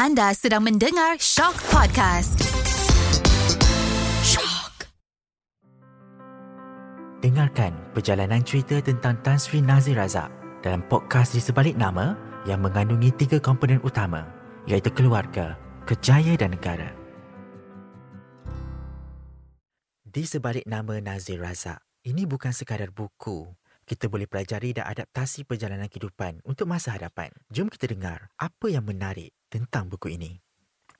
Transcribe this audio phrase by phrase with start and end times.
[0.00, 2.40] Anda sedang mendengar Shock Podcast.
[4.24, 4.88] Shock.
[7.20, 10.32] Dengarkan perjalanan cerita tentang Tan Sri Nazir Razak
[10.64, 12.16] dalam podcast di sebalik nama
[12.48, 14.24] yang mengandungi tiga komponen utama
[14.64, 16.96] iaitu keluarga, kejaya dan negara.
[20.00, 23.52] Di sebalik nama Nazir Razak, ini bukan sekadar buku
[23.90, 27.34] kita boleh pelajari dan adaptasi perjalanan kehidupan untuk masa hadapan.
[27.50, 30.38] Jom kita dengar apa yang menarik tentang buku ini.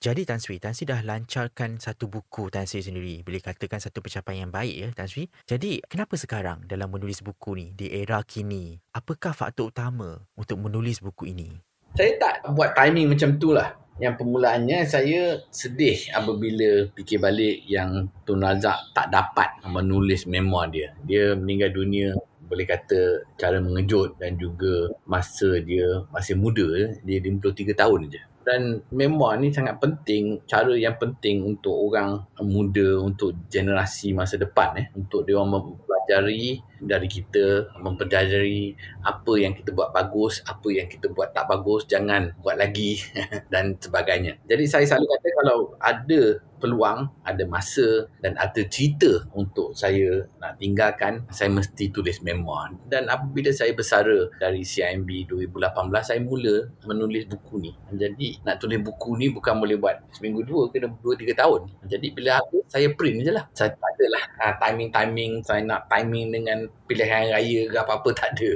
[0.03, 3.23] Jadi Tan Sri, Tan Sri dah lancarkan satu buku Tan Sri sendiri.
[3.23, 5.31] Boleh katakan satu pencapaian yang baik ya Tan Sri.
[5.47, 8.75] Jadi kenapa sekarang dalam menulis buku ni di era kini?
[8.91, 11.63] Apakah faktor utama untuk menulis buku ini?
[11.95, 13.71] Saya tak buat timing macam tu lah.
[14.01, 20.97] Yang permulaannya saya sedih apabila fikir balik yang Tun Razak tak dapat menulis memoir dia.
[21.05, 22.17] Dia meninggal dunia
[22.51, 26.67] boleh kata cara mengejut dan juga masa dia masih muda
[27.07, 33.01] dia 53 tahun je dan memoir ni sangat penting cara yang penting untuk orang muda
[33.05, 38.73] untuk generasi masa depan eh untuk dia orang mempelajari dari kita mempelajari
[39.05, 42.97] apa yang kita buat bagus apa yang kita buat tak bagus jangan buat lagi
[43.53, 46.23] dan sebagainya jadi saya selalu kata kalau ada
[46.61, 52.77] peluang, ada masa dan ada cerita untuk saya nak tinggalkan, saya mesti tulis memoir.
[52.87, 55.65] Dan apabila saya bersara dari CIMB 2018,
[56.05, 57.73] saya mula menulis buku ni.
[57.97, 61.67] Jadi nak tulis buku ni bukan boleh buat seminggu dua ke dua tiga tahun.
[61.89, 63.45] Jadi bila habis, saya print je lah.
[63.57, 68.29] Saya tak ada lah ah, timing-timing, saya nak timing dengan pilihan raya ke apa-apa, tak
[68.37, 68.51] ada.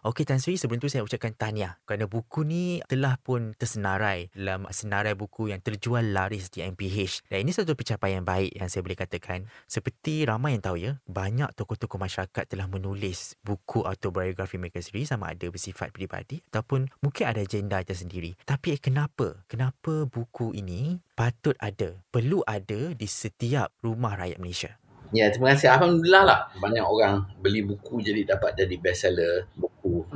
[0.00, 4.64] Okey Tan Sri, sebelum tu saya ucapkan tahniah kerana buku ni telah pun tersenarai dalam
[4.72, 7.28] senarai buku yang terjual laris di MPH.
[7.28, 9.44] Dan ini satu pencapaian baik yang saya boleh katakan.
[9.68, 15.36] Seperti ramai yang tahu ya, banyak tokoh-tokoh masyarakat telah menulis buku autobiografi mereka sendiri sama
[15.36, 18.40] ada bersifat pribadi ataupun mungkin ada agenda tersendiri.
[18.48, 19.44] Tapi kenapa?
[19.52, 24.80] Kenapa buku ini patut ada, perlu ada di setiap rumah rakyat Malaysia?
[25.10, 25.74] Ya, terima kasih.
[25.74, 26.40] Alhamdulillah lah.
[26.62, 29.50] Banyak orang beli buku jadi dapat jadi bestseller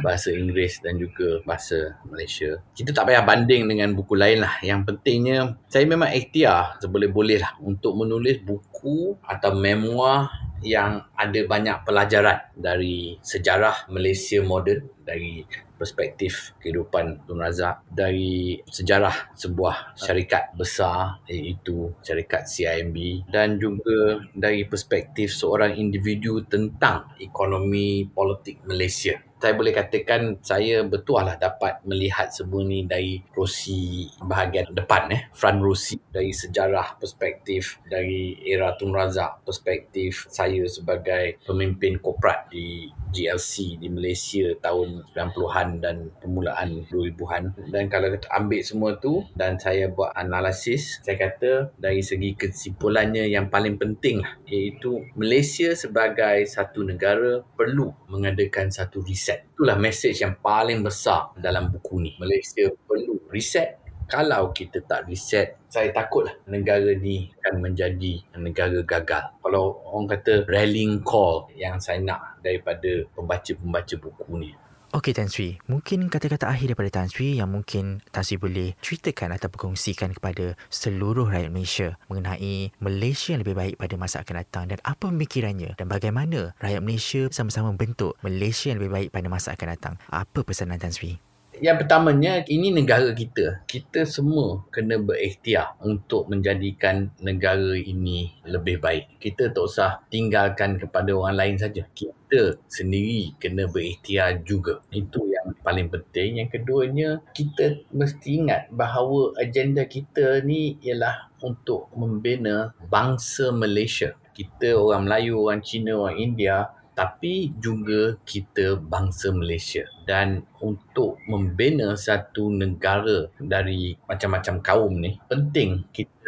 [0.01, 2.62] bahasa Inggeris dan juga bahasa Malaysia.
[2.75, 4.59] Kita tak payah banding dengan buku lain lah.
[4.62, 10.31] Yang pentingnya, saya memang ikhtiar seboleh-boleh lah untuk menulis buku atau memoir
[10.65, 15.45] yang ada banyak pelajaran dari sejarah Malaysia moden, dari
[15.77, 24.65] perspektif kehidupan Tun Razak dari sejarah sebuah syarikat besar iaitu syarikat CIMB dan juga dari
[24.65, 32.32] perspektif seorang individu tentang ekonomi politik Malaysia saya boleh katakan saya betul lah dapat melihat
[32.32, 35.28] semua ni dari rosi bahagian depan eh.
[35.37, 42.88] Front rosi dari sejarah perspektif dari era Tun Razak perspektif saya sebagai pemimpin korporat di
[43.12, 49.61] GLC di Malaysia tahun 90-an dan permulaan 2000-an dan kalau kita ambil semua tu dan
[49.61, 56.43] saya buat analisis saya kata dari segi kesimpulannya yang paling penting lah iaitu Malaysia sebagai
[56.49, 59.50] satu negara perlu mengadakan satu riset reset.
[59.55, 62.12] Itulah message yang paling besar dalam buku ni.
[62.19, 63.83] Malaysia perlu reset.
[64.05, 69.33] Kalau kita tak reset, saya takutlah negara ni akan menjadi negara gagal.
[69.41, 74.50] Kalau orang kata rallying call yang saya nak daripada pembaca-pembaca buku ni.
[74.94, 79.34] Okey Tan Sri, mungkin kata-kata akhir daripada Tan Sri yang mungkin Tan Sri boleh ceritakan
[79.34, 84.71] atau berkongsikan kepada seluruh rakyat Malaysia mengenai Malaysia yang lebih baik pada masa akan datang
[84.71, 89.59] dan apa pemikirannya dan bagaimana rakyat Malaysia sama-sama membentuk Malaysia yang lebih baik pada masa
[89.59, 89.94] akan datang.
[90.15, 91.19] Apa pesanan Tan Sri?
[91.59, 93.62] Yang pertamanya, ini negara kita.
[93.71, 99.22] Kita semua kena berikhtiar untuk menjadikan negara ini lebih baik.
[99.22, 101.87] Kita tak usah tinggalkan kepada orang lain saja.
[102.34, 104.83] Kita sendiri kena berikhtiar juga.
[104.91, 106.43] Itu yang paling penting.
[106.43, 114.19] Yang keduanya, kita mesti ingat bahawa agenda kita ni ialah untuk membina bangsa Malaysia.
[114.34, 121.99] Kita orang Melayu, orang Cina, orang India tapi juga kita bangsa Malaysia dan untuk membina
[121.99, 126.24] satu negara dari macam-macam kaum ni penting kita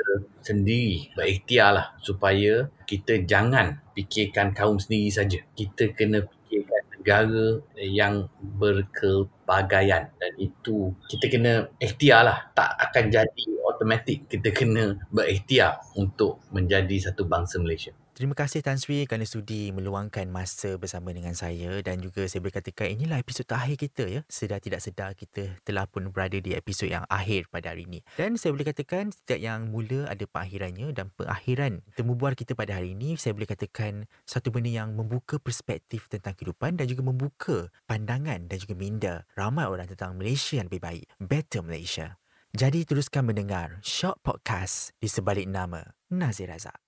[0.47, 5.43] sendiri berikhtiarlah supaya kita jangan fikirkan kaum sendiri saja.
[5.59, 11.53] Kita kena fikirkan negara yang berkelbagaian dan itu kita kena
[11.83, 12.55] ikhtiarlah.
[12.55, 18.81] Tak akan jadi automatik kita kena berikhtiar untuk menjadi satu bangsa Malaysia Terima kasih Tan
[18.81, 23.45] Sri kerana sudi meluangkan masa bersama dengan saya dan juga saya boleh katakan inilah episod
[23.45, 24.21] terakhir kita ya.
[24.25, 28.01] Sedar tidak sedar kita telah pun berada di episod yang akhir pada hari ini.
[28.17, 32.81] Dan saya boleh katakan setiap yang mula ada pengakhirannya dan pengakhiran temu bual kita pada
[32.81, 37.69] hari ini saya boleh katakan satu benda yang membuka perspektif tentang kehidupan dan juga membuka
[37.85, 41.05] pandangan dan juga minda ramai orang tentang Malaysia yang lebih baik.
[41.21, 42.17] Better Malaysia.
[42.57, 46.86] Jadi teruskan mendengar Shock Podcast di sebalik nama Nazir Razak.